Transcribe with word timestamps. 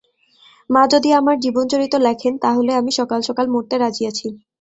মা 0.69 0.81
যদি 0.93 1.09
আমার 1.19 1.35
জীবনচরিত 1.39 1.93
লেখেন 2.05 2.33
তা 2.39 2.49
হলে 2.57 2.71
আমি 2.75 2.91
সকাল 2.99 3.19
সকাল 3.29 3.45
মরতে 3.53 3.75
রাজি 3.77 4.03
আছি। 4.11 4.27